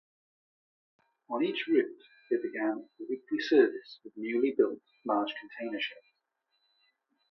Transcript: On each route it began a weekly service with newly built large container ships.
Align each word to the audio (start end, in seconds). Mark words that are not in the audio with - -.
On 1.29 1.43
each 1.43 1.67
route 1.67 2.01
it 2.31 2.41
began 2.41 2.89
a 2.99 3.03
weekly 3.07 3.39
service 3.39 3.99
with 4.03 4.11
newly 4.17 4.55
built 4.57 4.81
large 5.05 5.31
container 5.39 5.79
ships. 5.79 6.07